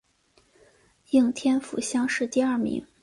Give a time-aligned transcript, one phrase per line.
[1.11, 2.83] 应天府乡试第二名。